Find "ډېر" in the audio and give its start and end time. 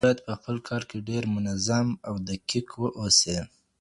1.09-1.23